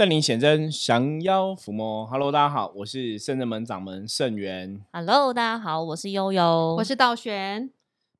[0.00, 2.06] 圣灵显真，降妖伏魔。
[2.06, 4.80] Hello，大家好，我是圣人门掌门圣元。
[4.94, 7.68] Hello，大家好，我是悠悠，我是道玄。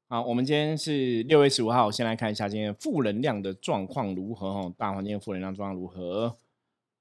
[0.07, 4.75] 好，我们今天是六月十五号，先来看一下今天负能量的状况如何哈？
[4.77, 6.37] 大环境负能量状况如何？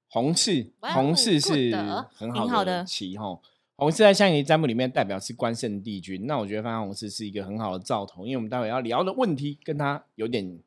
[0.08, 1.76] 红柿，红柿是
[2.14, 3.38] 很好的旗哈。
[3.76, 10.58] 红四在象棋占卜里面代表是关圣帝君，那我觉得发现红柿是一个很好的兆头，因为我们待会要聊的问题跟他有点。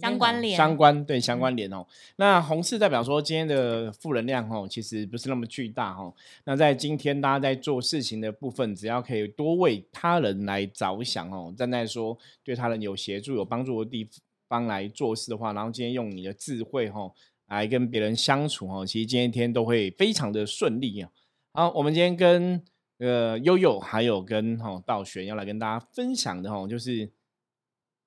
[0.00, 1.86] 相关联，相关对相关联哦。
[2.16, 6.14] 那红四代表说今天的负能量哦，其实不是那么巨大哦。
[6.44, 14.08] 那在今天大家在做事情的部分，只要可以多为他人来着想哦，站在说对他人有协助、有帮助的地
[14.48, 17.12] 方来做事的话，然后今天用你的智慧哦
[17.48, 21.10] 来跟别人相处哦，其实今天一天都会非常的顺利啊。
[21.52, 22.62] 好，我们今天跟
[22.98, 27.10] 呃悠悠还有跟哈道玄要来跟大家分享的哈，就是应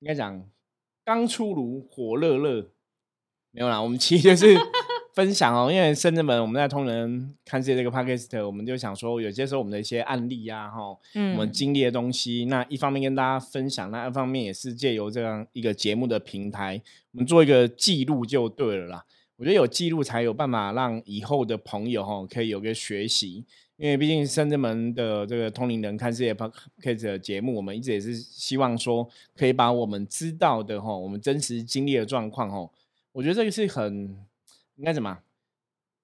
[0.05, 0.49] 该讲。
[1.09, 2.69] 刚出炉，火热热，
[3.49, 3.81] 没有啦。
[3.81, 4.55] 我们其实就是
[5.15, 16.79] 分享哦，因为深圳们我们在通人看这这个 podcast，我们就想说有些时候我们的一些案例啊，哈，我们经历的东西，那一方面跟大家分享，那一方面也是借由这样一个节目的平台，
[17.13, 19.03] 我们做一个记录就对了啦。
[19.37, 23.45] 我觉得有记录才有办法让以后的朋友哈可以有个学习。
[23.79, 32.69] 因为毕竟深圳门的这个通灵人看世界 podcast 的节目，我们一直也是希望说，可以把我们知道的哈，我们真实经历的状况哈，
[33.13, 34.17] 我觉得这个是很
[34.75, 35.19] 应该怎么，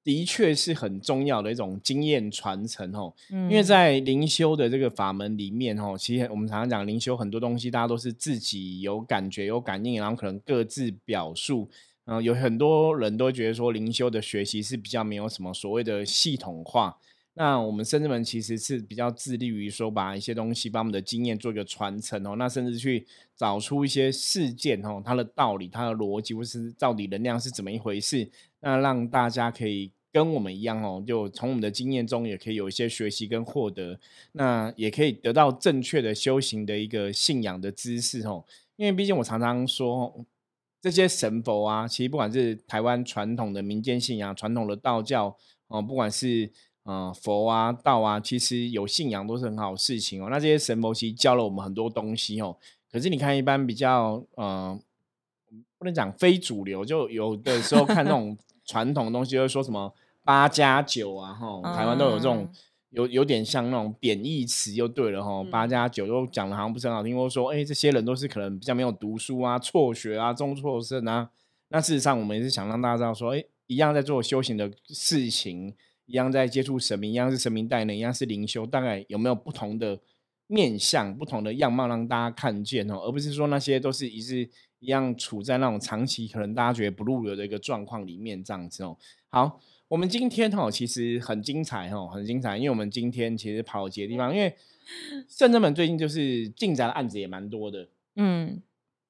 [0.05, 3.13] 的确是很重要的一种经验传承哦。
[3.29, 11.69] 因为在灵修的这个法门里面哈，其实我们常常讲灵修很多东西，大家都是自己有感觉、有感应，然后可能各自表述。
[12.05, 16.97] 嗯，有很多人都觉得说灵修的学习是比较没有什么所谓的系统化。
[17.37, 22.35] 那我们深圳门其实是比较致力于说，把一些东西，把我们的经验做一个传承哦。
[22.37, 23.05] 那甚至去
[23.35, 28.29] 找出一些事件哦，它的道理、它的逻辑，或是到底能量是怎么一回事。
[28.61, 33.99] 那让大家可以跟我们一样哦，就从我们的经验中也可以有一些学习跟获得。
[34.31, 38.45] 那也可以得到正确的修行的一个信仰的知识哦。
[38.77, 40.25] 因为毕竟我常常说，
[40.81, 45.35] 这些神佛啊，其实不管是台湾传统的民间信仰、传统的道教
[45.67, 46.49] 哦，不管是
[46.87, 50.27] 嗯，佛啊、道啊，其实有信仰都是很好的事情哦。
[50.29, 52.55] 那这些神佛其实教了我们很多东西哦。
[52.91, 54.79] 可是你看，一般比较嗯，
[55.79, 59.91] 不能讲非主流，就有的时候看那种 传统的东西，会说什么
[60.23, 62.47] 八加九啊，哈，台湾都有这种
[62.91, 65.43] 有有点像那种贬义词，就对了哈。
[65.51, 71.31] 八加九都讲的好像不是很好听，或者说，哎，这些人都是可能比较没有读书啊、辍学啊、中辍生啊。
[71.69, 75.73] 那事实上，我们也是想让大家知道说，哎，一样在做修行的事情。
[76.05, 79.99] 一样在接触神明，一样是神明带领，一样是灵修，大概有没有不同的
[80.47, 82.99] 面相、不同的样貌让大家看见哦？
[83.05, 84.49] 而不是说那些都是一是
[84.79, 88.95] 一样处在那种长期可能大家觉得不入流的一个状况里面这样子哦。
[89.29, 94.55] 好，我们今天哦其实很精彩哦，很精彩，因为我们今天其实跑几个地方，因为
[95.27, 98.61] 圣人们最近就是进宅的案子也蛮多的，嗯，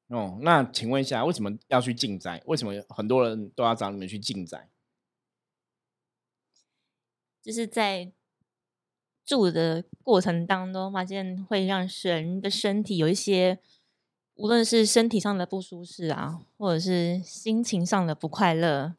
[0.07, 2.41] 哦，那请问一下，为什么要去进宅？
[2.45, 4.69] 为什么很多人都要找你们去进宅？
[7.45, 8.11] 就是在
[9.23, 13.59] 住的过程当中，发现会让人的身体有一些，
[14.33, 18.95] 无论是身体上的不舒适啊，或者是心情上的不快乐，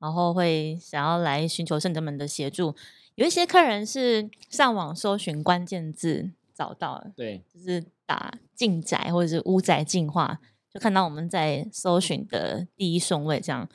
[0.00, 2.74] 然后会想要来寻求圣者们的协助。
[3.14, 13.68] 有一些客人是上网搜寻关键字找到，对，就是打进宅或者是屋宅进化，就看到我们在搜寻的第一顺位这样。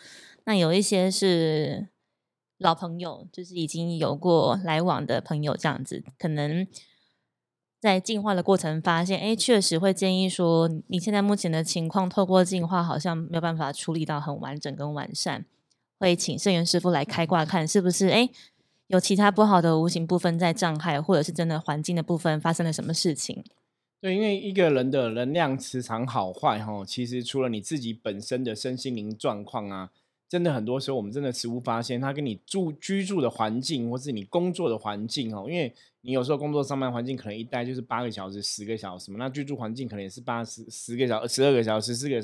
[0.44, 1.88] 那有一些是。
[2.60, 6.68] 老朋友就是已经有过来往的朋友，这样子可能
[7.80, 15.46] 在进化的过程发现，哎，确实会建议说，你现在目前的情况，透过进化好像没有办法处理到很完整跟完善，
[16.00, 18.30] 会请圣元师傅来开挂看是不是，哎，
[18.88, 23.42] 有其他不好的无形部分在障碍，或者是真的环境的部分发生了什么事情？
[24.02, 29.92] 对，因为一个人的能量磁场好坏，哈，其实除了你自己本身的身心灵状况啊。
[30.30, 42.22] 真的很多时候，我们真的实物发现，他跟你住居住的环境，或是你工作的环境哦，因为你有时候工作上班环境可能一待就是八个小时、十个小时嘛，那居住环境可能也是八十十个小、十二个小时、四个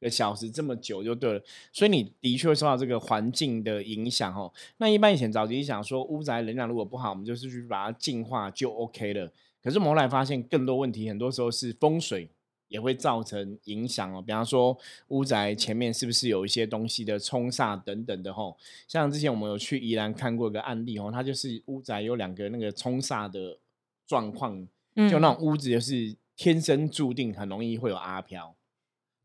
[0.00, 1.42] 个小时这么久就对了，
[1.72, 4.50] 所以你的确会受到这个环境的影响哦。
[4.78, 9.30] 那一般以前早期想说，屋宅能量如果不好，我们就是去把它净化就 OK 了。
[9.62, 12.30] 可是我们后来发现，更多问题很多时候是风水。
[12.70, 14.74] 也会造成影响哦，比方说
[15.08, 18.56] 屋宅前面是不是有一些东西的冲煞等等的吼，
[18.88, 23.58] 像之前我们有去宜兰看过一个案例哦，它就是屋宅有两个那个冲煞的
[24.06, 24.66] 状况，
[25.10, 28.54] 就那种屋子就是天生注定很容易会有阿飘。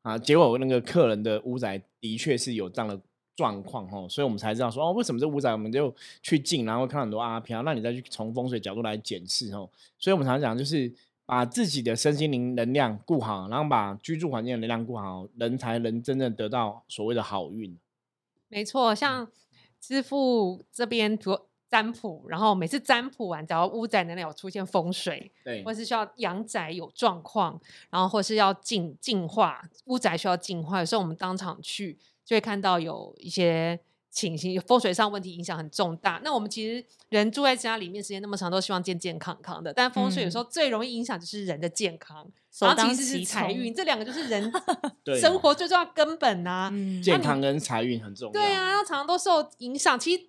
[0.02, 3.00] 啊，结果那个客人的屋宅的确是有这样的
[3.36, 5.94] 状况哦，所以我们才知道说哦，为什么这屋宅我们就
[6.24, 9.70] 去进，然后看到很多阿飘，那你再去从风水角度来检视哦。
[10.00, 10.92] 所以我们常讲就是
[11.26, 17.78] 把自己的身心灵能量顾好，然后把居住环境的能量顾好，人才能真正得到所谓的好运。
[18.48, 19.28] 没错，像
[19.80, 31.98] 支付这边做占卜，然后每次占卜完，只要屋宅能量有出现风水，对，或是需要阳宅有状况，然后或是要净净化屋宅需要净化，有时候我们当场去。
[32.26, 33.80] 就会看到有一些
[34.16, 36.22] 情形，风水上问题影响很重大。
[36.24, 39.74] 那我们其实人住在家里面时间那么长，都希望健健康康的。
[39.74, 42.26] 但风水有时候最容易影响就是人的健康，
[42.62, 44.50] 然后其实是财运，这两个就是人
[45.20, 46.72] 生活最重要根本呐。
[47.04, 48.32] 健康跟财运很重要。
[48.32, 50.00] 对啊，常常都受影响。
[50.00, 50.24] 其实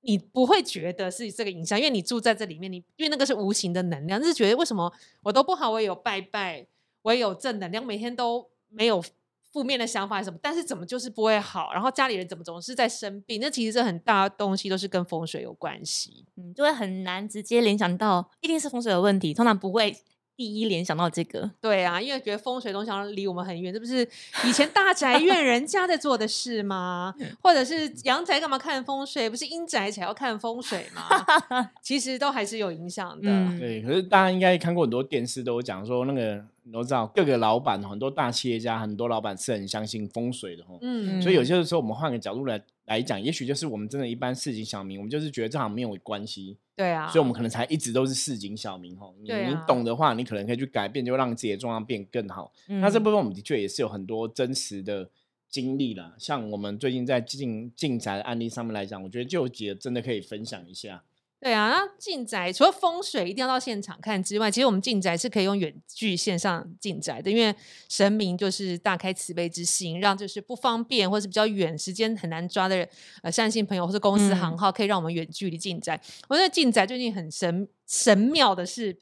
[0.00, 4.92] 你不会觉得是这个影响，因为你住在这里面，你因为那个是无形的能量，就是觉得为什么
[5.22, 6.66] 我都不好，我也有拜拜，
[7.02, 9.00] 我也有正能量，每天都没有。
[9.52, 10.38] 负面的想法是什么？
[10.42, 11.72] 但是怎么就是不会好？
[11.72, 13.40] 然后家里人怎么总是在生病？
[13.40, 19.96] 那其实这很大东西都是跟风水有关系，嗯，就会很难直接联想到一定是风水的问题，通常不会。
[20.38, 24.08] 第一联想到这个，对啊，因为觉得风水东西离我们很远，这不是
[24.46, 27.12] 以前大宅院人家在做的事吗？
[27.42, 29.28] 或者是阳宅干嘛看风水？
[29.28, 31.02] 不是阴宅才要看风水吗？
[31.82, 33.28] 其实都还是有影响的。
[33.58, 40.76] 对，可是大家应该看过很多电视，都讲说那个都知道各个老板，很多大企业家，很多老板是很相信风水的哈。
[40.82, 46.56] 嗯，所以有些时候我们换个角度来来讲，也许就是我们真的一般市井小民，我们就是觉得这行没有关系。
[46.76, 49.12] 对啊，所以我们可能才一直都是市井小民哈。
[49.20, 52.52] 你你懂的话，你可能可以去改变，就让自己的状况变更好。
[52.66, 55.10] 那这部分我们的确也是有很多真实的
[55.48, 56.14] 经历了。
[56.18, 61.02] 像我们最近在进进宅的案例上面来讲，我觉得就有几个真的可以分享一下。
[61.40, 67.54] 对啊，那进宅除了风水一定要到现场看之外，其实我们进宅是可以用远距线上进宅的，因为
[67.88, 72.88] 神明就是大开慈悲之心，让就是不方便或是比较远、时间很难抓的
[73.22, 76.00] 呃善信朋友或是公司行号，可以让我们远距离进宅。
[76.28, 78.98] 我觉得进宅最近很神神妙的是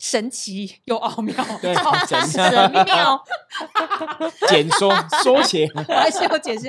[0.00, 1.32] 神奇又奥妙，
[1.62, 1.72] 对，
[2.26, 3.24] 神妙，
[4.48, 4.92] 简说
[5.22, 6.68] 缩写， 还是有解释。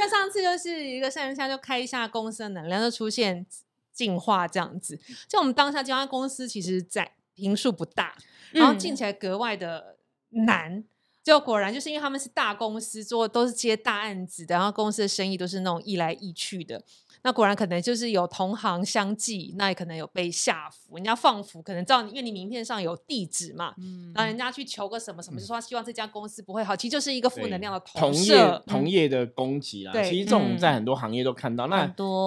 [0.00, 3.46] 那上次就是一个善人下就开一下公司的能量就出现。
[3.92, 4.98] 进化这样子，
[5.28, 8.16] 就我们当下这家公司其实在平数不大，
[8.52, 9.96] 然后进起来格外的
[10.30, 10.84] 难。
[11.22, 16.82] 就果然就是因为他们是大公司，做都是接大案子的，然后公司的生意都是那种易来易去的。
[17.22, 29.92] 那果然可能就是有同行相继，那也可能有被下符，人家放符，可能知道你，因为你名片上有地址嘛，嗯，然后人家去求个什么什么，就说希望这家公司不会好，其实就是一个负能量的同业同业的攻击啦。
[30.02, 31.66] 其实这种在很多行业都看到。
[31.66, 31.84] 那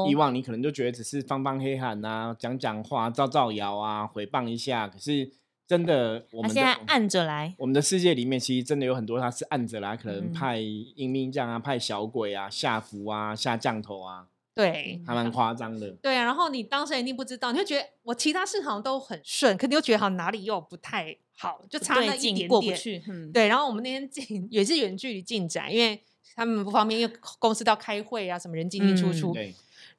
[0.08, 4.88] 以往你可能就觉得只是放放黑喊啊，讲讲话、造造谣啊，回谤一下。
[4.88, 5.32] 可是
[5.68, 14.28] 真的，我们现在按着来，我们的世界里面其实真的有很多他是按着来，可能派阴兵将啊，派小鬼啊，下符啊，下降头啊。
[14.56, 15.90] 对，还蛮夸张的。
[16.02, 23.02] 对啊，然后你当时一定不知道，你就觉得我其他事好像都很顺，可你又觉得好像哪里又不太好，就差那一点点过不去。
[23.34, 26.04] 对，然后我们那天进也是远距离进展，因为
[26.36, 29.36] 他们不方便，因为公司都要开会啊，什么人进进出出。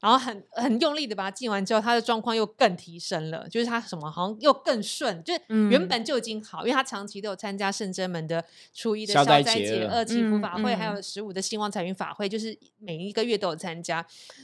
[0.00, 13.96] 然后很很用力的把它进完之后，他的状况又更提升了，就是他什么好像又更顺，就是原本就已经好，因为他长期都有参加圣真门的初一的消灾节、二祈福法会，还有十五的兴旺财运法会，就是每一个月都有参加。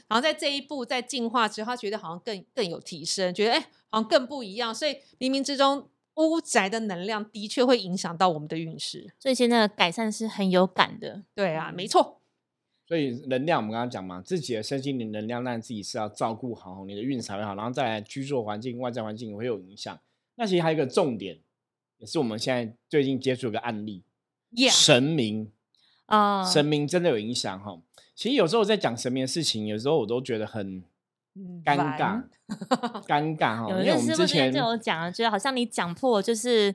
[0.09, 11.23] 然后在这一步在进化之后，他觉得好像更更有提升，觉得哎好像更不一样，所以冥冥之中屋宅的能量的确会影响到我们的运势，所以现在的改善是很有感的。
[11.35, 12.20] 对啊，没错。
[12.91, 19.97] 所以能量，我们刚刚讲嘛，自己的身心灵能量，让自己是要照顾好，你的运才会好，然后再来居住环境、外在环境也会有影响。
[20.35, 21.39] 那其实还有一个重点，
[21.99, 24.03] 也是我们现在最近接触一个案例，
[24.73, 25.53] 神明
[26.07, 27.81] 啊，神明真的有影响哈。
[28.17, 30.83] 其实有时候在讲神明的事情，有时候我都觉得很
[31.65, 32.25] 尴尬，
[33.07, 33.69] 尴尬哈。
[33.71, 36.75] 因为我们之前就有讲，觉得好像你讲破，就是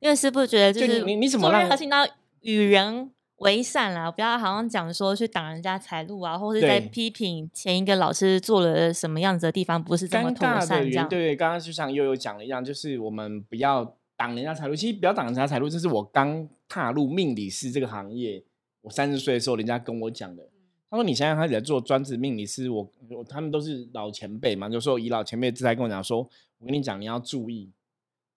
[0.00, 2.04] 因为师傅觉得就是你你怎么让核心到
[2.40, 3.12] 与人。
[3.38, 11.08] 为善啦，不要好像讲说去挡人家财路啊，或者在批评前一个老师做了什么样子的地方不是这么妥善这样。
[11.08, 14.76] 对，刚刚就像悠悠讲的一样，就是我们不要挡人家财路。
[14.76, 18.42] 其实不要挡人家财路，这是我刚踏入命理师这个行业，
[18.82, 20.48] 我三十岁的时候人家跟我讲的。
[20.88, 22.88] 他说：“你现在开始做专职命理师，我
[23.28, 26.18] 他们都是老前辈嘛，就说以老前辈姿态跟我讲说，
[26.58, 27.68] 我跟你讲，你要注意，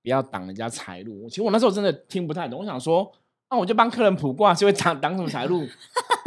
[0.01, 1.29] 不要挡人家财路。
[1.29, 3.11] 其实我那时候真的听不太懂，我想说。”
[3.49, 5.65] 那我就帮客人卜卦，是会挡挡什么财路？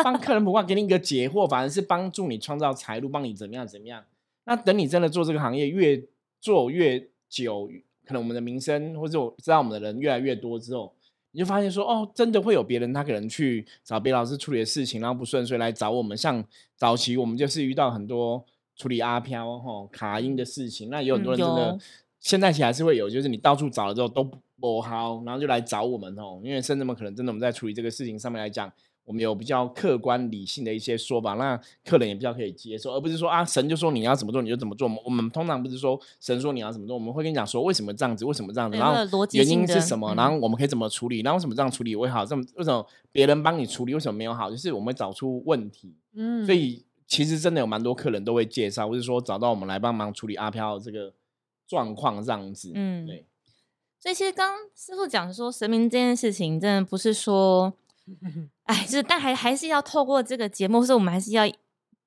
[0.02, 4.02] 帮客人卜卦，给你一个解惑，反而是帮助你创造财路，帮你怎么样怎么样？
[4.44, 6.02] 那等你真的做这个行业，越
[6.40, 7.68] 做越久，
[8.06, 10.94] 可能我们的名声或者我知道我们的人越来越多之后，
[11.32, 16.16] 你就发现说，哦，真的会有别人他可能去找别老师处理的事情，然后不顺，遂来找我们。
[16.16, 16.42] 像
[16.74, 18.42] 早期我们就是遇到很多
[18.74, 21.78] 处理阿飘吼卡音的事情，那有很多人真的，
[22.18, 24.28] 现在其实还是会有，就是你到处找了之后都
[24.60, 28.70] 不好，然后就来找我们哦，因为甚至们可能真的我们在处理这个事情上面来讲。
[29.02, 34.88] 我们有比较客观理性的一些说法，那客人也比较可以接受，而不是说啊神就说你要怎么做你就怎么做。
[35.04, 45.92] 我们通常不是说神说你要怎么做，我们会跟你讲说为什么这样子，为什么这样子，然后原因是什么，然后我们可以怎么处理，然后为什么这样处理会好，这么为什么别人帮你处理为什么没有好，就是我们会找出问题。
[46.14, 51.12] 嗯，所以其实真的有蛮多客人都会介绍，或者说找到我们来帮忙处理阿飘这个
[51.66, 52.70] 状况这样子。
[52.76, 53.26] 嗯，对。
[54.00, 57.74] 所以其实刚师傅讲说神明这件事情，真的不是说。
[58.64, 61.48] 哎，就是，但还还是要透过这个节目，是我们还是要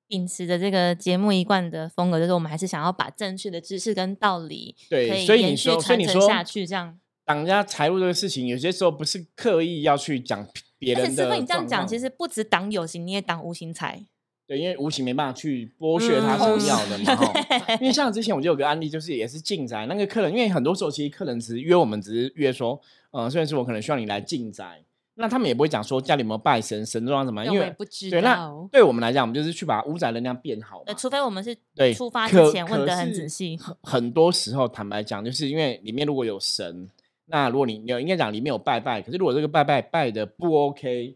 [0.06, 10.46] 秉持着这个节目一贯的风格，就是我们还是想要把正确的知识跟道理，对，所以你说，所以你说下去这样，挡人家财路这个事情，有些时候不是刻意要去讲
[10.78, 11.24] 别人的。
[11.24, 14.04] 师傅，你这样讲，其实不止挡有形，你也挡无形财。
[14.46, 17.32] 对，因为无形没办法去剥削他想要的嘛。
[17.80, 24.82] 因为像之前我就有个案例，就是也是进宅那个客人，因为很多时候其实客人只是约我们，只是约说，呃，虽然是我可能需要你来进宅。
[25.16, 27.72] 那他们也不会讲说家里有没有拜神神装什么，因为
[28.10, 30.82] 对那对我们来讲，我们就是去把屋宅能量变好。
[30.86, 33.56] 呃，除非我们是对出发之前问的很仔细。
[33.82, 36.88] 很多时候，坦白讲，就是因为里面如果有神，
[37.26, 41.14] 那如果你有应该讲里面有拜拜，可是如果这个拜拜拜的不 OK，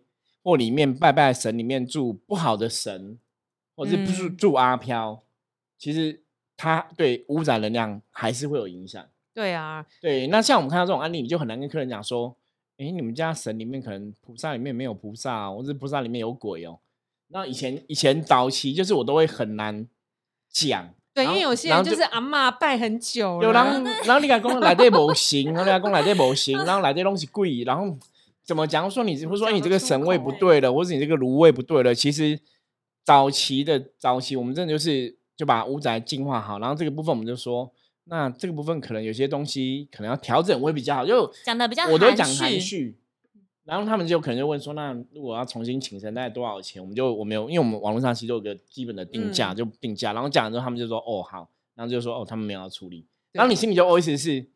[0.48, 3.18] 或里面拜拜神里面住不好的神，
[3.76, 5.22] 或者是不是住阿飘，
[5.76, 6.22] 其实
[6.56, 9.04] 它对污染能量还是会有影响。
[9.34, 10.26] 对啊，对。
[10.28, 12.34] 那像我们看到这种案例，你就很难跟客人讲说。
[12.78, 16.78] 哎，你们家神里面可能菩萨里面没有菩萨，或是菩萨里面有鬼哦。
[17.26, 19.84] 那以前以前早期就是我都会很难
[20.48, 27.98] 讲，对，因为有些人就是阿妈拜很久了，然后然后你讲讲来这模型，然后讲讲来这模型，然后来这东西贵，然后
[28.48, 31.94] 怎么讲说你，或者说你这个神位不对了，或者你这个炉位不对了。
[31.94, 32.40] 其实
[33.04, 37.70] 早期的早期，我们真的就是就把屋宅净化好，然后这个部分我们就说。
[38.10, 42.96] 那这个部分可能有些东西可能要调整会比较好，就讲的比较我都讲含蓄，
[43.64, 46.80] 然后他们就可能就问说，那如果要重新请神，大概多少钱？
[46.80, 54.46] 我们就我没有，因为我们网络上其实有个基本的定价，就定价，然后讲了之后，他们就说哦好，然后就说哦他们没有要处理，然后你心里就 always 是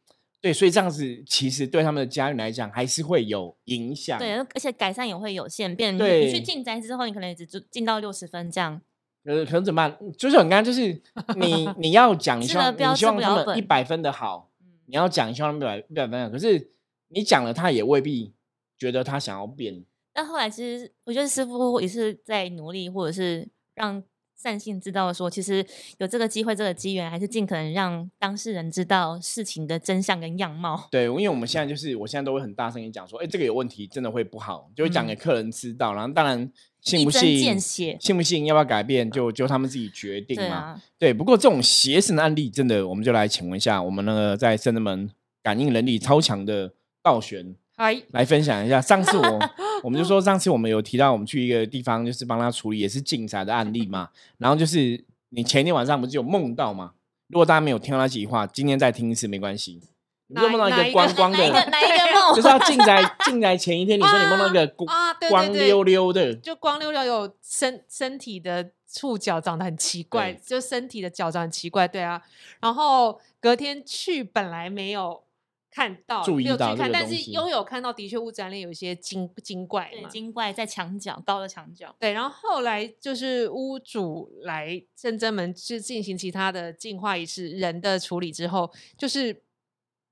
[0.43, 8.83] 对，所以这样子其实对他们的家人来讲还是会有影响，对，而且改善也会有限，变你去进宅之后，你可能也只进到六十分这样。
[9.25, 9.97] 呃，可能怎么办？
[10.19, 11.01] 就是很刚，就是
[11.37, 14.51] 你 你要讲，你希望你希望他们一百分的好，
[14.87, 16.31] 你要讲，你希望他们一百一百分的。
[16.31, 16.73] 可是
[17.07, 18.35] 你讲了，他也未必
[18.77, 19.85] 觉得他想要变。
[20.13, 24.03] 但后来其实，我觉得师傅也是在努力，或者是让
[24.43, 25.65] 善性知道说，其实
[25.99, 30.89] 有这个机会、这个机缘，还是尽可能让当事人知道事情的真相跟样貌。
[30.91, 35.95] 对，因为我们现在就是，我现在都会很大声音讲说，哎，这个有问题，真的会不好，就会讲给客人知道。
[35.95, 36.51] 然后当然。
[36.83, 37.61] 信不信？
[37.61, 38.45] 信不信？
[38.47, 39.09] 要不要改变？
[39.09, 40.83] 就就他们自己决定嘛。
[40.99, 45.09] 对，不过这种邪神的案例，真的，我们就来请问一下我们那个在圣人门
[45.45, 48.81] 感应能力超强的道玄，嗨，来分享一下。
[48.81, 49.50] 上次我
[49.83, 54.11] 我们就说，上次我们有提到我们去一个地方，就是帮他处理也是进宅的案例嘛。
[54.38, 56.93] 然后就是你前一天晚上不是有梦到吗？
[57.29, 59.81] 如果大家没有听到那几句话，今天再听一次没关系。
[60.29, 62.35] 你梦到一个光光的，哪一个梦？
[62.35, 64.67] 就是要进宅进宅前一天，你说你梦到一个
[65.29, 72.23] 光溜溜的，就光溜溜有身身体的触角长得很奇怪，就身体的脚长很奇怪，对啊。
[72.61, 75.23] 然后隔天去本来没有
[75.73, 82.12] 看到，注意到看，但是拥有看到的确屋宅里有一些精精怪，对，精怪在墙角高的墙角，对。
[82.12, 89.43] 然后后来就是屋主来正真门去进行其他的净化仪式，人的处理之后，就是。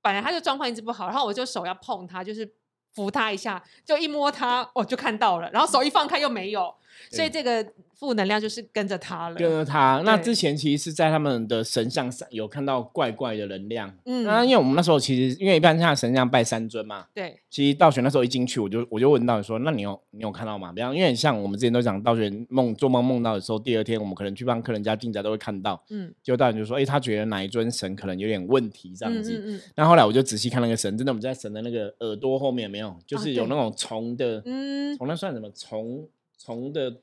[0.03, 2.51] 本来他就状况一直不好，然后我就手要碰他，就是
[2.91, 6.73] 扶他一下，就一摸他，哦，就看到了，然后手一放开又没有。
[7.09, 10.01] 所以这个负能量就是跟着他了，跟着他。
[10.03, 13.93] 那之前其实是在他们的神像上有看到怪怪的能量。
[14.05, 17.37] 嗯，那因为我们那时候其实因为一般像神像拜三尊嘛，对。
[17.49, 25.83] 其实道玄那时候一进去，我就我就问道玄说：“那你有你有看到吗？”比方因为像我们之前都讲道玄梦做梦梦到的时候，第二天我们可能去帮客人家进宅都会看到。
[25.89, 29.61] 嗯，就道玄就说：“哎，他觉得哪一尊神可能有点问题这样子。”嗯嗯。
[29.75, 36.07] 那后来我就仔细看那个神，真的我们在神的那个耳朵后面没有，就是有那种虫的，嗯，虫那算什么虫
[36.43, 37.01] 虫的。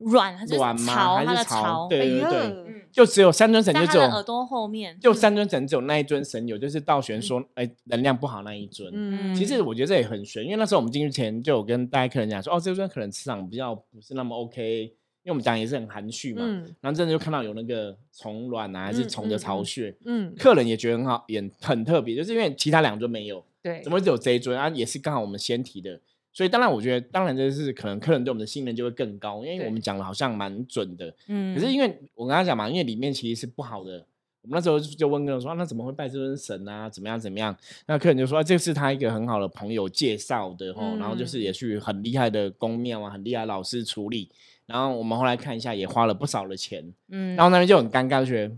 [0.00, 1.16] 卵还是巢？
[1.16, 1.86] 还是巢？
[1.86, 8.90] 对对对，就只有三尊神，就只有耳朵后面，就三尊神只有那一尊神有，就是道玄说，哎，能量不好那一尊。
[8.94, 16.40] 嗯，其实我觉得这也很玄，因为那时候我们进去前就有跟大家客人讲说，哦，这尊可能磁场比较不是那么 OK，因为我们讲也是很含蓄嘛。
[16.46, 19.94] 嗯，然后真的就看到有那个虫卵啊，还是虫的巢穴。
[20.06, 23.44] 嗯，客人也觉得很好，也很特别，就是因为其他两尊没有。
[23.62, 24.70] 对，怎么会只有这一尊啊？
[24.70, 26.00] 也是刚好我们先提的，
[26.40, 31.14] 所以当然我觉得，当然这是可能客人对我们的信任就会更高，因为我们讲的好像蛮准的。
[31.26, 34.06] 嗯，可是因为我跟他讲嘛，因为里面其实是不好的。
[34.40, 36.88] 我们那时候就问客人说、啊那怎么会拜这尊神啊？
[36.88, 37.54] 怎么样怎么样？
[37.84, 44.30] 那客人就说、啊这是他一个很好的朋友介绍的吼，然后就是嗯也去很厉害的宫庙啊，很厉害的老师处理。
[44.64, 46.90] 然后我们后来看一下，也花了不少的钱。
[47.10, 48.54] 嗯，然后那边就很尴尬，就觉得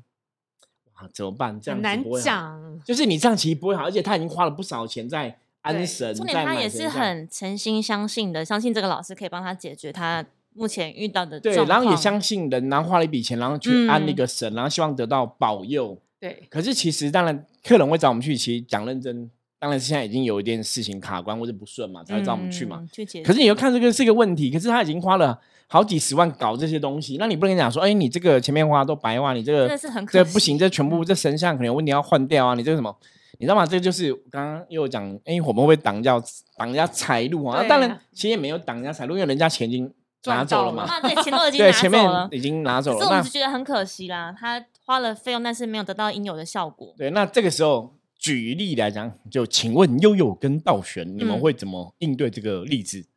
[0.94, 1.60] 哇怎么办？
[1.60, 2.80] 这样很难讲。
[2.84, 15.97] 就是你这样其实不会好，而且他已经花了不少钱在安神，重点他也是很诚心相信的，相信这个老师可以帮他解决他目前遇到的对，然后也相信人，然后花了一笔钱，然后去安那嗯个神，然后希望得到保佑。
[16.21, 22.78] 对，可是其实当然，客人会找我们去，其实讲认真，当然是现在已经有一件事情卡关或者不顺嘛，才会找我们去嘛。
[22.81, 23.25] 嗯去解决。
[23.25, 29.78] 可是你又看这个是一个问题，可是他已经花了好几十万搞这些东西，那你不能讲说，哎，你这个前面花都白花，你这个
[30.11, 32.95] 这不行，这全部这神像可能有问题要换掉啊，你这个什么？
[33.42, 33.66] 你知道吗？
[33.66, 36.22] 这就是刚刚又有讲，哎，我们会挡掉
[36.56, 37.61] 挡人家财路啊？
[37.66, 39.92] 当然，其实也没有挡人家财路，因为人家钱已经
[40.26, 40.84] 拿走了嘛。
[40.84, 42.38] 啊，对，钱都已经 对，拿前走了面。
[42.38, 42.99] 已经拿走了。
[42.99, 46.94] 可是我们那就觉得很可惜啦，他花了费用，但是没有得到应有的效果。
[46.96, 53.08] 对，那这个时候举例来讲，就请问悠悠跟道玄，你们嗯会怎么应对这个例子？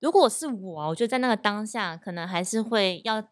[0.00, 3.26] 如果是我啊，我觉得在那个当下，可能还是会要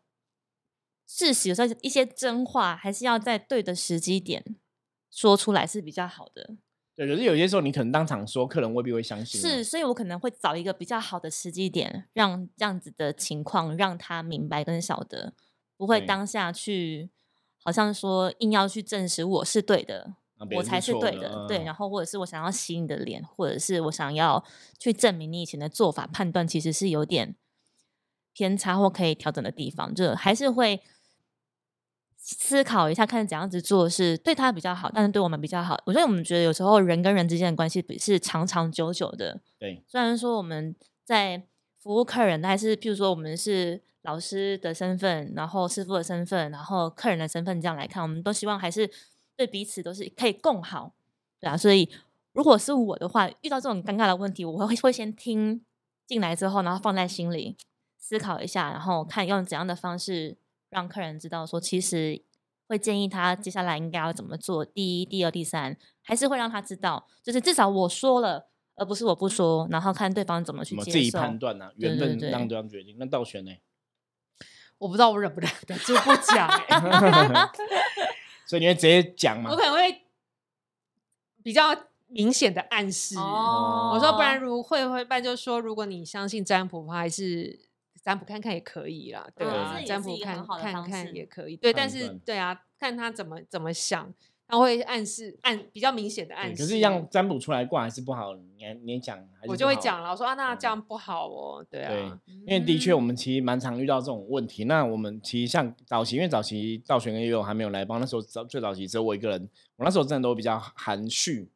[1.06, 4.42] 事实，有时候一些真话，还是要在对的时机点
[5.14, 6.56] 说出来是比较好的。
[6.96, 9.40] 对，可是有些时候你可能当场说，客人未必会相信。
[9.40, 15.32] 是，，所以我可能会找一个比较好的时机点，让这样子的情况让他明白跟晓得，
[15.76, 17.10] 不会当下去
[17.62, 20.14] 好像说硬要去证实我是对的，
[20.56, 24.44] 我才是对的，对，嗯然后或者是我想要洗你的脸，或者是我想要
[24.78, 27.34] 去证明你以前的做法判断其实是有点
[28.32, 30.80] 偏差或可以调整的地方，就还是会
[32.26, 35.78] 思考一下，看怎样子做是对他比较好，但是对我们比较好。
[35.84, 41.42] 我觉得我们觉得有时候人跟人之间的关系比是长长久久的，对，虽然说我们在
[41.78, 48.90] 服务客人，还是譬如说我们是老师的身份，然后师傅的身份，然后客人的身份这样来看，我们都希望还是
[49.36, 50.94] 对彼此都是可以共好，
[51.38, 51.54] 对啊。
[51.54, 51.90] 所以
[52.32, 55.60] 如果是我的话，遇到这种尴尬的问题，我会会先听
[56.06, 57.54] 进来之后，然后放在心里
[57.98, 60.38] 思考一下，然后看用怎样的方式
[60.74, 62.22] 让客人知道说，其实
[62.66, 64.62] 会建议他接下来应该要怎么做。
[64.64, 68.50] 第一、第二、第三，还是会让他知道，就是至少我说了。
[68.76, 70.84] 而不是我不说，然后看对方怎么去接受。
[70.84, 71.72] 怎么自己判断呢、啊？
[71.76, 72.96] 缘分对对对让对方决定。
[72.98, 73.52] 那道玄呢？
[74.78, 77.50] 我不知道我忍不忍得住不讲、欸，
[78.48, 79.56] 所以你会直接讲吗我？
[79.56, 80.02] 可能会
[81.44, 81.68] 比较
[82.08, 83.16] 明显的暗示。
[83.16, 87.56] 哦我说不然如会会办，就说如果你相信占卜的话，还是
[88.04, 94.12] 占卜看看也可以啦，对嗯啊，占卜看看看也可以，对，但是对啊，看他怎么怎么想，
[94.46, 96.62] 他会暗示暗比较明显的暗示。
[96.62, 104.64] 可是让占卜出来卦还是不好，你还你也讲，我就会讲了，我说啊，那嗯这样不好哦，对对啊，，因为的确我们其实蛮常遇到这种问题。
[104.64, 111.48] 那我们其实像早期，因为早期道玄跟悠悠还没有来帮，那时候早最早期只有我一个人，我那时候真的都比较含蓄，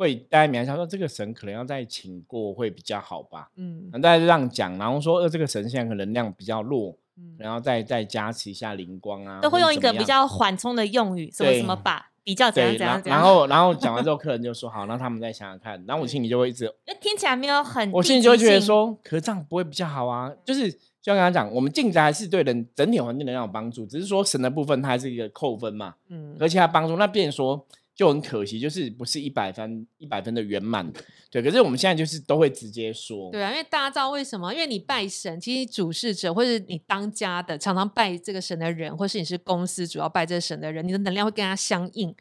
[0.00, 3.50] 会大家描述说这个神可能要再请过会比较好吧。
[3.56, 3.88] 嗯。
[3.92, 20.32] 那大家就这样讲，然后说呃这个神现在可能能量比较弱，嗯，然后再再加持一下灵光啊，都会用一个比较缓冲的用语，什么什么对吧，比较怎样对，怎样怎样，然然后然后讲完之后， 客人就说好，那他们再想想看，然后我心里就会一直因为听起来没有很，我心里就会觉得，说，可是这样不会比较好啊？
[20.44, 26.36] 就是就像刚刚讲，我们进宅还是对人整体环境能量有帮助，只是说神的部分它还是一个扣分嘛，嗯。
[26.38, 27.66] 而且它帮助，那变成说
[28.00, 30.90] 就很可惜，就是不是一百分一百分的圆满，
[31.30, 31.42] 对。
[31.42, 34.50] 可是我们现在就是都会直接说，对啊，因为大家知道为什么？
[34.54, 42.14] 因为你拜神，其实主事者或者你当家的常常拜这个神的人，或是你是公司主要拜这个神的人，你的能量会跟他相应。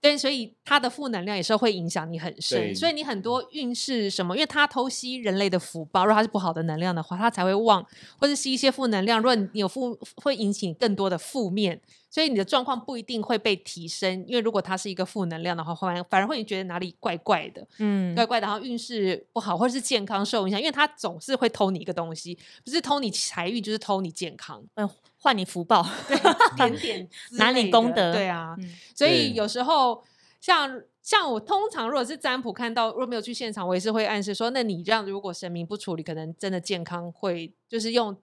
[0.00, 7.86] 对，所以他的负能量也是会影响你很深，所以你很多运势什么，因为他偷吸人类的福报，如果他是不好的能量的话，他才会旺，
[8.18, 9.18] 或是吸一些负能量。
[9.18, 11.78] 如果你有负，会引起更多的负面，
[12.10, 14.24] 所以你的状况不一定会被提升。
[14.26, 17.64] 因为如果它是一个负能量的话，反而反而会觉得哪里怪怪的。
[17.78, 25.86] 嗯，怪怪的，然后运势不好，或者是健康受影响，因为它总是会偷你一个东西，不是偷你财运，就是偷你健康，嗯换你福报，
[26.56, 30.02] 点点之拿你类的功德对啊，嗯所以有时候
[30.40, 38.16] 像像我通常如果是占卜看到，如果没有去现场，我也是会暗示说，那你这样如果神明不处理，可能真的健康会就是用。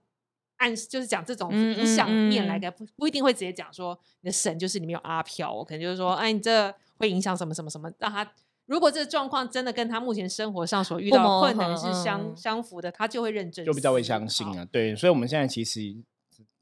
[0.57, 8.29] 暗示就是讲这种嗯影响嗯嗯面来的，不不一定会直接讲说你的神就是里面有阿飘，我可能就是说，哎，你这会影响什么什么什么，让他
[8.65, 14.45] 如果这个状况真的跟他目前生活上所遇到的困难是相、嗯相符的，他就会认真，就比较会相信。
[14.57, 14.67] 啊。
[14.71, 15.79] 对，所以我们现在其实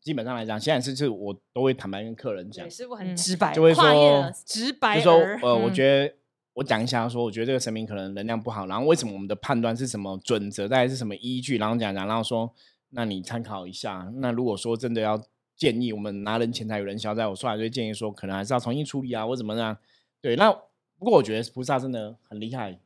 [0.02, 6.14] 基本上来讲，现在是是我都会坦白跟客人讲对，，师傅很嗯直白，就会说直白就说儿呃，我嗯觉得
[6.54, 12.54] 我讲一下，说我觉得这个神明可能能量不好，然后为什么我们的判断是什么准则，大概是什么依据，然后讲讲，然后说，
[12.96, 14.10] 那你参考一下。
[14.16, 15.22] 那如果说真的要
[15.56, 19.78] 建议我们拿人钱财有人消灾，我说来就建议说，可能还是要重新处理啊，或怎么样。
[20.22, 20.52] 对，那
[20.98, 22.80] 不过我觉得菩萨真的很厉害，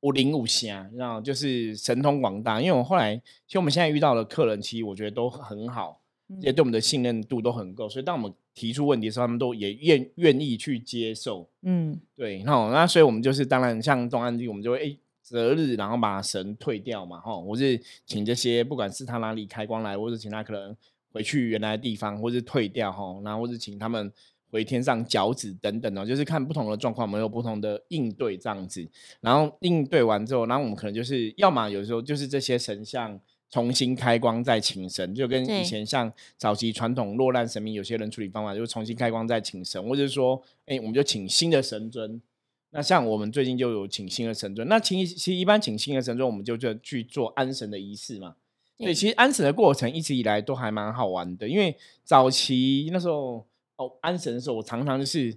[0.00, 2.60] 五灵五仙，然后就是神通广大。
[2.60, 6.00] 因为我后来，其实我们现在遇到的客人，其实我觉得都很好，
[6.40, 14.96] 也对我们的信任度都很够，所以当我们提出问题的时候，他们都也愿愿意去接受，嗯，对，那那所以我们就是当然像东安帝，我们就会哎
[15.30, 20.76] 择日，然后把神退掉嘛，哈，我是请这些不管是他哪里开光来，或者请他可能
[21.12, 24.12] 回去原来的地方，或是退掉哈，然后或是请他们
[24.50, 28.86] 回天上脚趾等等哦，就是看不同的状况，我们有不同的应对这样子，
[29.20, 33.20] 然后应对完之后，然后我们可能就是要么有时候就是这些神像。
[33.52, 42.22] 重新开光再请神，就跟以前像早期传统落难神明，有些人处理方法就是重新开光再请神，或者是说，哎，我们就请新的神尊。
[42.70, 48.36] 那像我们最近就有请新的神尊，那请其实一般请新的神尊，我们就就去做安神的仪式嘛。
[48.78, 55.36] 对，其实安神的过程一直以来都还蛮好玩的，因为早期那时候哦安神的时候，我常常就是。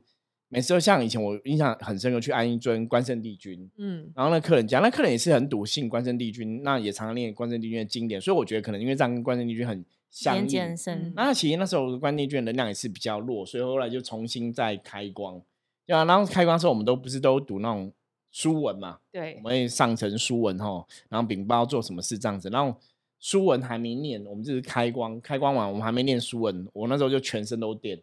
[0.50, 10.76] 每次都像以前，我印象很深刻，去安一尊关圣帝君，嗯，然后那客人讲，那客人也是很笃信关圣帝君，那也常常念关圣帝君的经典，所以我觉得可能因为这样跟关圣帝君很相应。
[11.15, 15.41] 那其实那时候关圣帝君的能量也是比较弱，所以后来就重新再开光，
[15.86, 17.91] 对啊，然后开光时候我们都不是都读那种
[18.32, 22.78] 书文嘛，对，我们会上层书文吼，然后禀报做什么事这样子，然后
[23.19, 28.02] 书文还没念，我们就是开光，开光完我们还没念书文，我那时候就全身都电。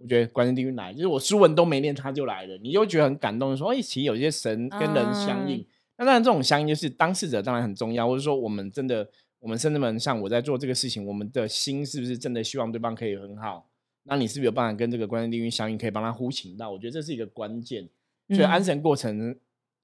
[0.00, 5.66] 我觉得关圣帝君来，就是我书文都没念，他就来了，你就觉得很感动，说，哎，其实有些神跟人相应。
[5.96, 9.08] 那当然，这种相应就是当事者当然很重要，或者说我们真的，
[9.40, 13.66] 我们甚至们像我在做这个事情，我们的心是不是真的希望对方可以很好？
[14.08, 16.70] 那你是不是有办法跟这个关圣帝君相应，可以帮他呼请到？
[16.70, 17.88] 我觉得这是一个关键。
[18.28, 19.36] 所以安神过程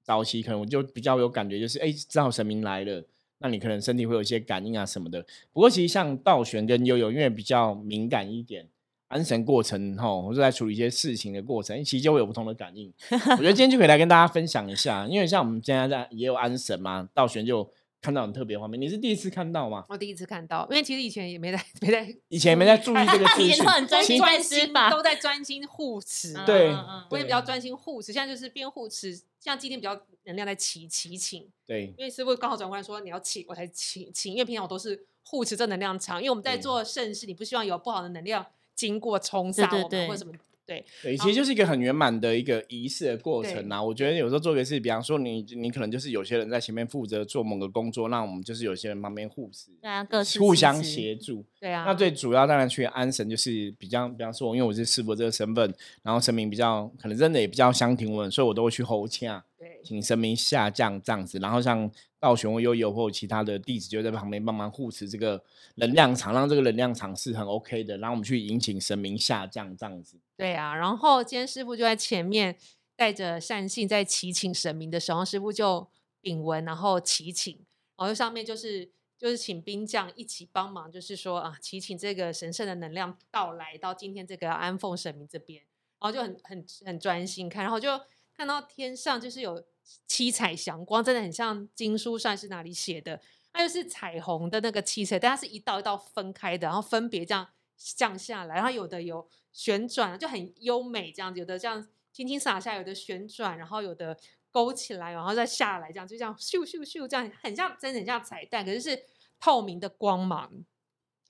[0.03, 3.03] 早期可能我就比较有感觉，就是哎，知道神明来了，
[3.39, 5.25] 那你可能身体会有一些感应啊什么的。
[5.53, 8.67] 不过其实像道玄跟悠悠，因为比较敏感一点。
[9.07, 12.91] 安神过程哈，或者在处理一些事情的过程，其实就会有不同的感应。
[13.11, 17.71] 我觉得今天就可以来跟大家分享一下，因为像我们现在在也有安神嘛，道玄就
[18.05, 18.79] 看到很特别画面。
[18.79, 19.83] 你是第一次看到吗？
[19.89, 26.35] 我第一次看到，因为其实以前也没在 没在，以前没在注意这个事情， 很专心专心吧都在专心护持。
[26.45, 26.69] 对，
[27.09, 28.13] 我也比较专心护持。
[28.13, 31.49] 现在就是边护持，像今天比较能量在祈祈请。
[31.65, 34.33] 对，因为师傅刚好转过来说你要请，我才请请。
[34.33, 38.45] 因为平常我都是护持正能量场，因为我们在做盛世，你不希望有不好的能量。
[38.75, 40.33] 经过冲杀我们或什么，
[40.65, 43.81] 对对，其实就是一个很圆满的一个仪式的过程啊。
[43.81, 51.83] 我觉得有时候做个事，比方说你你可能就是有些人在前面负责做某个工作，那我们就是有些人旁边护持，对啊，各互相协助，对啊。
[51.85, 61.91] 那最主要当然去安神，就是比较比方说，因为我是师傅这个身份，然后神明比较可能真的也比较相挺稳，所以我都会去候洽，对，请神明下降这样子，然后像。
[62.17, 65.43] 道玄或悠悠或其他的弟子就在旁边帮忙护持这个
[65.75, 70.17] 能量场，让这个能量场是很 OK 的，然后我们去引请神明下降这样子。
[70.35, 72.57] 对啊，然后今天师傅就在前面
[72.95, 75.87] 带着善信在祈请神明的时候，师傅就
[76.19, 77.63] 禀文，然后祈请，
[77.95, 85.61] 然后上面就是就是请兵将一起帮忙，就是说啊，祈请这个神圣的能量到来到今天这个安奉神明这边，
[85.99, 88.01] 然后就很很很专心看，然后就
[88.35, 89.63] 看到天上就是有。
[90.07, 93.21] 七彩祥光真的很像经书上是哪里写的？
[93.53, 104.17] 它就是彩虹的那个七彩，但它是一道一道分开的，然后分别这样降下来，然后有的有旋转，就很优美这样子；有的这样轻轻洒下，有的旋转，然后有的
[104.49, 109.05] 勾起来，然后再下来，这样就这样咻咻咻这样，很像真的很像彩蛋，可是是
[109.39, 110.51] 透明的光芒。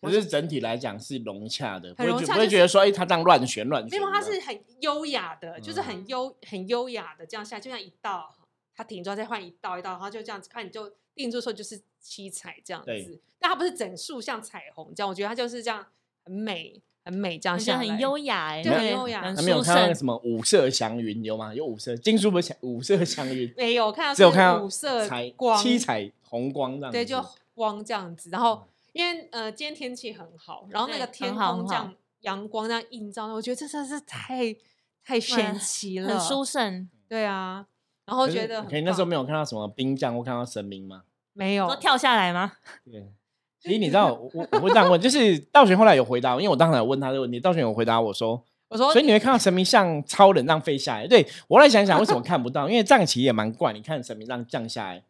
[0.05, 3.99] 可是整体来讲是融洽的，不会不会觉得说哎，它这样乱旋乱旋。
[3.99, 8.33] 没有，它是很优雅的，就是很优很优雅的这样下，就像一道。
[8.77, 13.21] 它停住再换一道一道，然后就这样子看，你就定住时候就是七彩这样子。
[13.39, 15.87] 但它不是整束像彩虹这样，我觉得它就是这样
[16.25, 19.21] 很美很美这样下很优雅哎，很优雅。
[19.33, 21.55] 还没有看到什么五色祥云有吗？
[21.55, 23.53] 有五色金属不是五色祥云？
[23.55, 26.91] 没有看到，只有看到五色彩光七彩虹光这样。
[26.91, 28.29] 对，就光这样子。
[28.29, 34.55] 然后因为呃今天天气很好，然后那个天空这样阳光这样映照，我觉得这真是太
[35.03, 36.89] 太神奇了，很舒胜。
[37.09, 37.65] 对啊。
[38.05, 41.03] 然后觉得，可以那时候没有看到什么兵将或看到神明吗？
[41.33, 42.53] 没有，都跳下来吗？
[42.89, 43.11] 对。
[43.59, 51.05] 其实你知道，我我会这样问，就是道玄后来有回答，因为我当时有问他的问题，道玄有回答我说，我说，所以你会看到神明像超人这样飞下来。
[51.05, 52.69] 对我来想想，为什么看不到？
[52.69, 55.03] 因为藏旗也蛮怪，你看神明这样降下来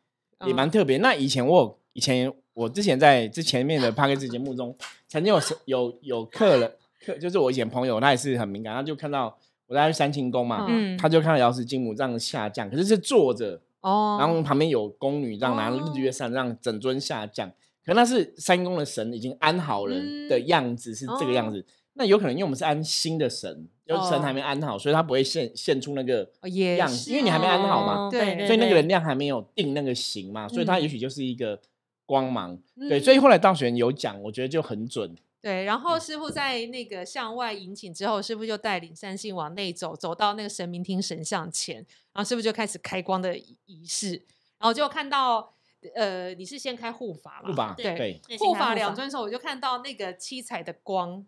[0.48, 0.98] 也蛮特别。
[0.98, 4.76] 那以前我以前我之前在之前面的 p a r k 节目中，
[5.08, 6.72] 曾经有有有客人
[7.06, 9.38] 客，就是我以前朋友，他也是很敏感，他就看到。
[9.68, 17.52] 我在三清宫嘛，嗯，他就看到瑶池金母这样下降，可是是坐着，哦，然后旁边有宫女这样拿哦日月扇让整尊下降，
[17.84, 21.66] 可那是三宫的神已经安好了嗯的样子，是这个样子。
[21.94, 26.30] 那有可能因为我们是安新的神，就是神哦还没安好，所以他不会现现出那个
[26.78, 31.60] 样子，因为你还没安好嘛，哦对对所以那个对能量还没有定那个形嘛，所以它嗯也许就是一个
[32.06, 32.58] 光芒。
[32.90, 35.16] 对，嗯所以后来道玄有讲，我觉得就很准。
[35.42, 41.76] 对，然后师傅在那个向外引请之后，师傅就带领三信往内走，走到那个神明厅神像前，
[42.14, 44.14] 然后师傅就开始开光的仪仪式，
[44.58, 45.54] 然后就看到，
[45.94, 47.50] 呃，你是先开护法嘛？
[47.50, 51.24] 护法对对护法法两尊的时候，我就看到那个七彩的光，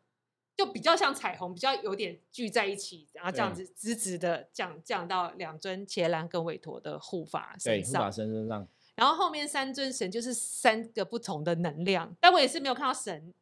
[0.55, 13.33] 就比较像彩虹，比较有点聚在一起，然后这样子直直的降降到两尊伽蓝跟韦陀的护法对，身护法身上，然后后面三尊神就是三个不同的能量，但我也是没有看到神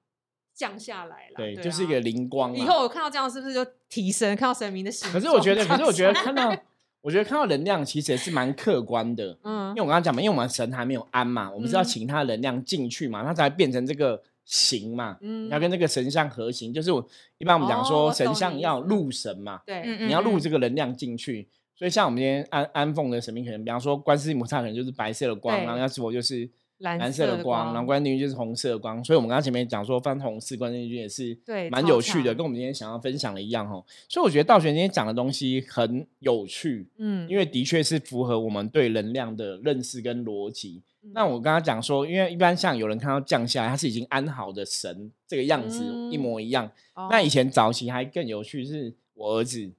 [0.54, 2.58] 降下来了，对，对就是一个啊灵光嘛。
[2.58, 5.10] 以后我看到这样是不是就提升，看到神明的形？
[5.12, 6.56] 可是我觉得，可是我觉得看到，
[7.02, 9.38] 我觉得看到能量其实也是蛮客观的。
[9.44, 15.18] 嗯因为我刚刚讲嘛，因为我们神还没有安嘛，我们是要嗯请他的能量进去嘛，他才变成这个形嘛。
[15.22, 17.06] 嗯要跟这个神像合形，就是我
[17.38, 21.48] 一般我们讲哦说神像要入神嘛，对，嗯你要入这个能量进去。
[21.78, 29.04] 所以像我们今天安安奉的神明，可能比方说观世音菩萨可能就是白色的光，然后药师佛就是蓝蓝色色的的光，然后观世音就是红色的光。
[29.04, 33.84] 所以我们刚刚前面讲说翻红四观世音也是对蛮有趣的，跟我们今天想要分享的一样哈。
[34.08, 40.82] 所以我觉得道玄今天讲的东西很有趣，嗯，因为的确是符合我们对能量的认识跟逻辑。
[41.04, 46.66] 嗯那我刚刚讲说，因为一般像有人看到降下来，他是已经安好的神这个样子、一嗯模一样。
[46.96, 49.70] 哦那以前早期还更有趣，是我儿子，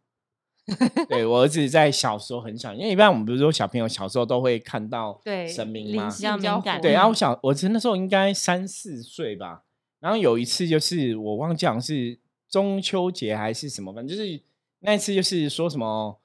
[1.08, 6.02] 对我儿子在小时候很小，因为一般我们不是说小朋友小时候都会看到对神明吗？
[6.02, 7.10] 灵性比较敏感对，然后嗯。
[7.10, 9.62] 我小我那时候应该三四岁吧，
[10.00, 12.18] 然后有一次就是我忘记好像是
[12.50, 14.40] 中秋节还是什么，反正就是
[14.80, 16.18] 那一次就是说什么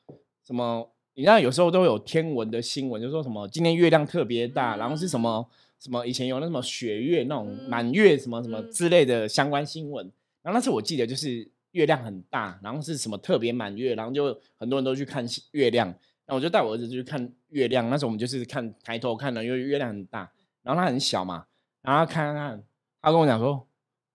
[0.45, 5.47] 什么，你知道有时候都有天文的新闻，就说什么今天月亮特别大，然后是什么
[5.79, 7.69] 什么以前有那什么雪月那种嗯。
[7.69, 8.71] 满月什么什么嗯。
[8.71, 15.93] 之类的相关新闻，然后那次我记得就是月亮很大，然后是什么特别满月，然后就很多人都去看月亮，
[16.27, 20.31] 那我就带我儿子去看月亮，那时候我们就是看抬头看的，因为月亮很大，
[20.63, 21.45] 然后他很小嘛，
[21.81, 22.63] 然后他看看看，
[23.01, 23.67] 他跟我讲说：“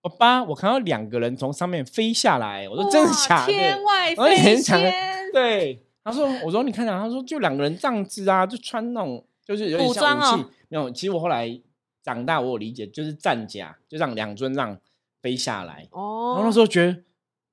[0.03, 4.93] 爸爸，我看到两个人从上面飞下来。”我说：“真的哇假的？”天外飞仙，
[5.33, 10.27] 对，他说：“我说你看啊，他说就两个人这样子啊，就穿那种就是有点古像武器。
[10.27, 11.61] 装哦没有，其实我后来
[12.03, 14.79] 长大，我有理解，就是战甲，就让两尊让
[15.21, 15.89] 飞下来。
[15.91, 17.03] 哦，然后那时候觉得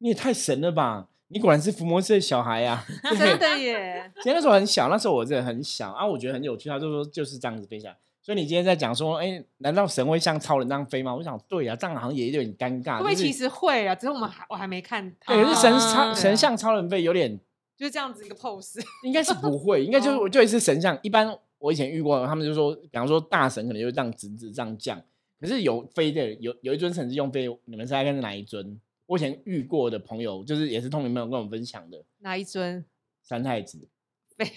[0.03, 1.07] 你也太神了吧！
[1.29, 3.09] 你果然是伏魔师的小孩呀、 啊！
[3.17, 6.67] 真的耶，其实那时候很小，那时候我真的很小啊，我觉得很有趣。
[6.67, 7.95] 他就说就是这样子飞起来。
[8.21, 11.15] 所以你今天在讲说，哎，难道神会像超人那样飞吗？
[11.15, 12.97] 我想对啊，这样好像也有点尴尬。
[12.97, 13.95] 就是会不会其实会啊？
[13.95, 17.39] 只是我们还我还没看到，对，可是神啊超神像超人飞有点，
[17.77, 20.99] 就是这样子一个 pose，应该是不会，应该就是就是神像。
[21.01, 25.01] 一般我以前遇过，他们就说，比方说大神可能就这样直直这样降，
[25.39, 28.77] 可是有飞的，有有一尊神是用飞，你们猜看是哪一尊？
[29.05, 32.83] 我以前遇过的朋友，就是也是通灵朋友跟我分享的哪一尊？
[33.21, 33.87] 三太子，
[34.37, 34.47] 对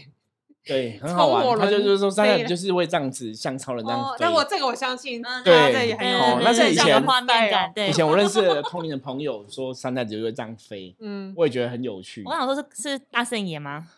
[0.64, 1.58] 对，很好玩。
[1.58, 7.92] 他就是说三太子就是会这样子像超人这样子，那我这个我相信，嗯对很有哦那是以前画面感， 对以。
[7.92, 12.32] 前我认识的 通灵的朋友说三太子就会这样飞，嗯，我也觉得很有趣我。
[12.32, 13.88] 想说是是大圣爷吗？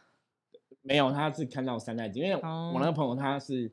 [0.83, 3.71] 没有，他是看到三太子，因为哦我那个朋友他是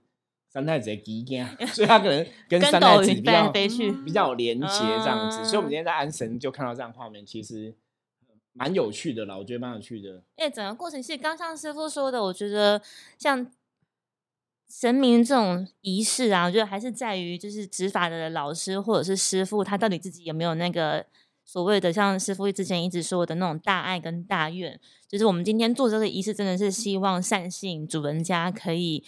[0.55, 5.43] 三太子的基因， 所以他可能跟跟三太斗云飞来子比较比较有连结这样子。
[5.43, 7.75] 所以我们嗯今天在安神就看到这样画面，其实
[8.53, 10.23] 蛮有趣的啦，我觉得蛮有趣的。
[10.37, 12.81] 因为整个过程是刚像师傅说的，我觉得
[13.17, 13.51] 像
[14.69, 21.05] 神明这种仪式啊，我觉得还是在于就是执法的老师或者是师傅，他到底自己有没有那个
[21.43, 29.03] 所谓的像师傅之前一直说的那种大爱跟大愿，就是我们今天做这个仪式，真的是希望善信主人家可以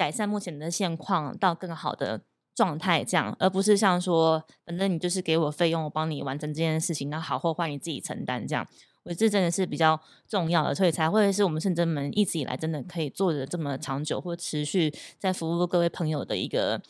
[0.00, 2.22] 改善目前的现况到更好的。
[2.52, 8.66] 状态这样，而不是像说，反正你就是给我费用，我帮你完成这件事情，那好或坏你自己承担这样。
[9.04, 16.82] 我觉得这真的是比较重要的，所以才会是我们圣真门一直以来真的可以做的这么长久或持续在服务各位朋友的一个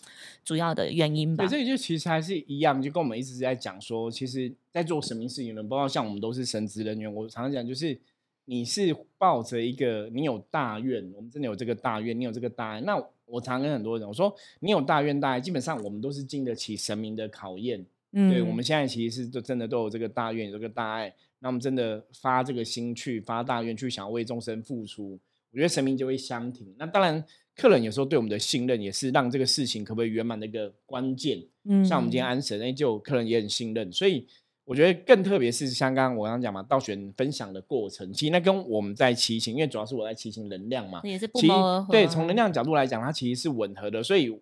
[0.44, 1.50] 主要的原因吧对，。
[1.50, 8.00] 这个就其实还是一样，就跟我们一直在讲说，其实，在做神明事情的，包括像我们都是神职人员，我常常讲就是，
[8.44, 12.80] 你是抱着一个你有大愿，我们真的有这个大愿，你有这个大爱。
[12.80, 17.84] 那我常跟很多人我说，你有大愿大爱，基本上我们都是经得起神明的考验。
[18.12, 25.16] 嗯对，我们现在其实是都真的都有这个大愿，有这个大爱，那我们真的发这个心去发大愿，去想要为众生付出，
[25.52, 26.74] 我觉得神明就会相挺。
[26.76, 27.24] 那当然，
[27.54, 31.40] 客人有时候对我们的信任，也是让这个事情可不可以圆满的一个关键。
[31.64, 34.26] 嗯像我们今天安神，哎，就客人也很信任，所以
[34.70, 41.90] 我觉得更特别是像刚刚我刚刚讲嘛，道玄分享的过程，其实那跟我们在骑行，因为主要是我在骑行能量嘛，也是不其实谋而合。
[41.90, 44.32] 对，从能量角度来讲，它其实是吻合的，所以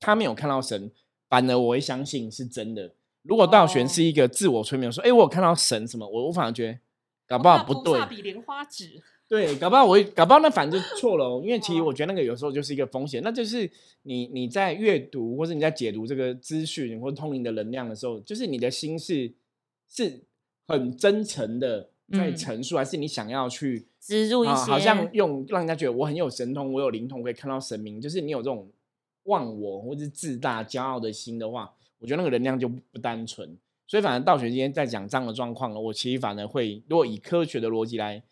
[0.00, 0.90] 他没有看到神，
[1.28, 2.92] 反而我会相信是真的。
[3.22, 6.78] 如果道玄哦是一个自我催眠，说，哎，我有看到神什么，我我反而觉得
[7.28, 9.00] 搞不好不对，比莲花指。
[9.28, 13.70] 对，搞不好我会搞不好那反正就 错了、哦，因为其实我觉得那个有时候就是一个风险，那就是
[14.02, 19.30] 你你在阅读或者你在解读这个资讯或通灵的能量的时候，就是你的心是
[19.88, 20.24] 是
[20.66, 28.70] 很真诚的在嗯陈述，还是你想要去啊，植入一些，好像用让人家觉得我很有神通，我有灵通，可以看到神明，就是你有这种
[29.24, 33.56] 忘我或是自大、骄傲的心的话，我觉得那个能量就不单纯。
[33.86, 38.22] 所以，反正道学今天在讲这样的状况了，我其实反而会，如果以科学的逻辑来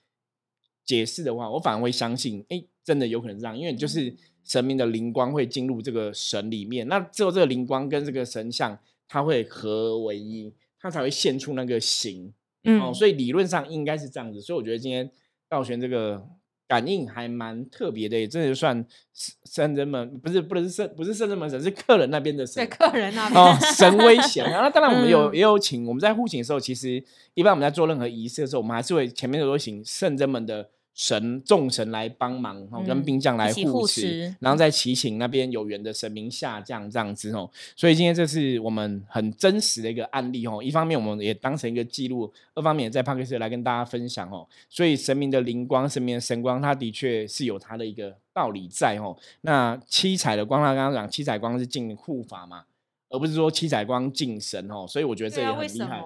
[0.85, 4.15] 解释的话，我反而会相信，哎，真的有可能这样，因为就是
[4.45, 10.53] 神明的灵光会进入这个神里面，那只有这个灵光跟这个神像，它会合而为一，
[10.87, 12.33] 它才会现出那个形。
[12.65, 15.11] 嗯，哦，所以理论上应该是这样子，所以我觉得今天
[15.49, 16.27] 道玄这个
[16.69, 24.45] 感应还蛮特别的，也真的算是圣人们不是不能是圣不是圣人们神，是客人那边的神对神客人那边，哦，神威险。
[24.45, 27.03] 然那当然我们有、嗯也有请我们在护请的时候，其实
[27.35, 30.71] 一般我们在做任何仪式的时候，我们还是会前面都会请圣人们的。
[30.97, 37.49] 神众神来帮忙，哦，跟嗯兵将来护护持，持然后再祈请那边有缘的神明下降这样子哦。
[37.77, 40.63] 所以今天这是我们很真实的一个案例哦。
[40.63, 44.49] 一方面我们也当成一个记录，二方面也在帕克斯 k 来跟大家分享哦。
[44.71, 49.15] 所以神明的灵光、神明的神光，它的确是有它的一个道理在哦。
[49.43, 52.65] 那七彩的光，他刚刚讲七彩光是进护法嘛，
[53.11, 54.87] 而不是说七彩光进神哦。
[54.89, 56.03] 所以我觉得这也很厉害。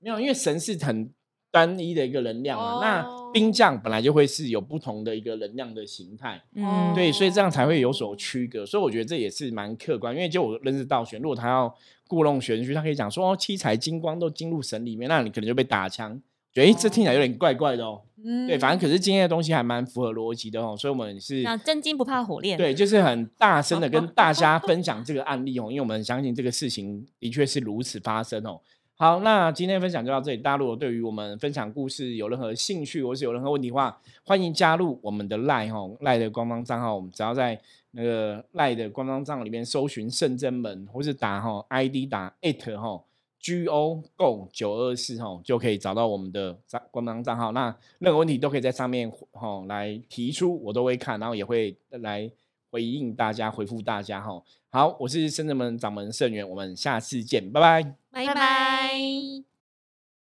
[0.00, 1.08] 没有，因为神是很
[1.52, 6.42] 单一的一个能量嘛，哦那兵将本来就会是有不同的一个能量的形态。
[6.54, 8.66] 嗯，对，所以这样才会有所区隔。
[8.66, 11.72] 所以我觉得这也是蛮客观，因为就我认识道玄，如果他要
[12.08, 16.20] 故弄玄虚，他可以讲说哦，七彩金光都进入神里面，那你可能就被打枪。
[16.52, 18.02] 觉得诶这听起来有点怪怪的哦。
[18.24, 28.60] 嗯对，反正可是今天的东西还蛮符合逻辑的哦，所以我们是那真金不怕火炼，对，就是很大声的跟大家 分享这个案例哦，因为我们相信这个事情的确是如此发生哦。
[29.02, 30.36] 好，那今天分享就到这里。
[30.36, 36.94] 大家如果对于我们分享故事有任何兴趣，或是有任何问题的话，欢迎加入我们的赖哈赖的官方账号。
[36.94, 37.60] 我们只要在
[37.90, 43.02] 那个赖的官方账号里面搜寻圣真门，或是打哈 ID 打 at 哈
[43.40, 47.50] G O Go 九二四哈，就可以找到我们的账官方账号。
[47.50, 52.30] 那任何问题都可以在上面哈来提出，我都会看，然后也会来
[52.70, 54.40] 回应大家，回复大家哈。
[54.74, 57.94] 好，我是圣者门掌门圣元，我们下次见，拜拜。
[58.10, 59.51] 拜拜。